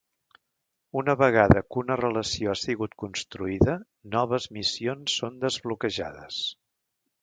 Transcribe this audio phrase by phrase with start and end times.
[1.01, 3.77] Una vegada que una relació ha sigut construïda
[4.19, 6.47] noves missions són desbloquejades.